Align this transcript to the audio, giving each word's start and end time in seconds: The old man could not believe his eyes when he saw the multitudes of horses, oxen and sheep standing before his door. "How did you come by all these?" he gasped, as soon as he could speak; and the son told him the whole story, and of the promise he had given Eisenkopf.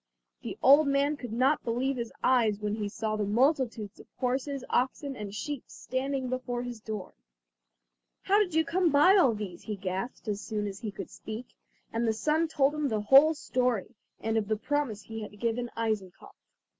The 0.41 0.57
old 0.63 0.87
man 0.87 1.15
could 1.15 1.31
not 1.31 1.63
believe 1.63 1.97
his 1.97 2.11
eyes 2.23 2.59
when 2.59 2.73
he 2.73 2.89
saw 2.89 3.15
the 3.15 3.23
multitudes 3.23 3.99
of 3.99 4.07
horses, 4.17 4.63
oxen 4.67 5.15
and 5.15 5.31
sheep 5.31 5.65
standing 5.67 6.27
before 6.27 6.63
his 6.63 6.79
door. 6.81 7.13
"How 8.23 8.39
did 8.39 8.55
you 8.55 8.65
come 8.65 8.89
by 8.89 9.15
all 9.15 9.35
these?" 9.35 9.61
he 9.61 9.75
gasped, 9.75 10.27
as 10.27 10.41
soon 10.41 10.65
as 10.65 10.79
he 10.79 10.89
could 10.89 11.11
speak; 11.11 11.53
and 11.93 12.07
the 12.07 12.13
son 12.13 12.47
told 12.47 12.73
him 12.73 12.87
the 12.89 13.01
whole 13.01 13.35
story, 13.35 13.93
and 14.19 14.37
of 14.37 14.47
the 14.47 14.57
promise 14.57 15.03
he 15.03 15.21
had 15.21 15.39
given 15.39 15.69
Eisenkopf. 15.77 16.33